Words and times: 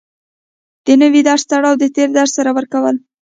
د 0.85 0.87
نوي 1.01 1.21
درس 1.27 1.43
تړاو 1.51 1.75
د 1.81 1.83
تېر 1.95 2.09
درس 2.17 2.31
سره 2.37 2.49
ورکول 2.57 2.95